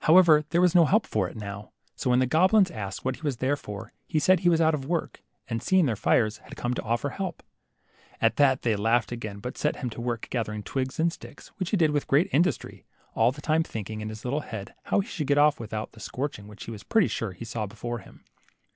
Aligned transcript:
However, 0.00 0.42
there 0.50 0.60
was 0.60 0.74
no 0.74 0.86
help 0.86 1.06
for 1.06 1.28
it 1.28 1.36
now, 1.36 1.70
so 1.94 2.10
when 2.10 2.18
the 2.18 2.26
goblins 2.26 2.68
asked 2.68 3.04
what 3.04 3.14
he 3.14 3.22
was 3.22 3.36
there 3.36 3.54
for, 3.54 3.92
he 4.08 4.18
said 4.18 4.40
he 4.40 4.48
was 4.48 4.60
out 4.60 4.74
of 4.74 4.86
work, 4.86 5.22
and 5.46 5.62
seeing 5.62 5.86
their 5.86 5.94
fires, 5.94 6.38
had 6.38 6.56
come 6.56 6.74
to 6.74 6.82
offer 6.82 7.10
help. 7.10 7.44
At 8.20 8.38
that 8.38 8.62
they 8.62 8.74
laughed 8.74 9.12
again, 9.12 9.38
but 9.38 9.56
set 9.56 9.76
him 9.76 9.88
to 9.90 10.00
work 10.00 10.26
gathering 10.30 10.64
twigs 10.64 10.98
and 10.98 11.12
sticks, 11.12 11.52
which 11.58 11.70
he 11.70 11.76
did 11.76 11.92
with 11.92 12.08
great 12.08 12.28
industry, 12.32 12.86
all 13.14 13.30
the 13.30 13.40
time 13.40 13.62
thinking 13.62 14.00
in 14.00 14.08
his 14.08 14.24
little 14.24 14.40
head 14.40 14.74
how 14.86 14.98
he 14.98 15.06
should 15.06 15.28
get 15.28 15.38
off 15.38 15.60
without 15.60 15.92
the 15.92 16.00
scorching 16.00 16.48
which 16.48 16.64
he 16.64 16.72
was 16.72 16.82
pretty 16.82 17.06
sure 17.06 17.30
he 17.30 17.44
saw 17.44 17.64
before 17.66 18.00
him. 18.00 18.24